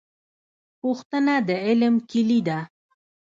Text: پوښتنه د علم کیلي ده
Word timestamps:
پوښتنه 0.81 1.33
د 1.47 1.49
علم 1.65 1.95
کیلي 2.09 2.39
ده 2.47 2.59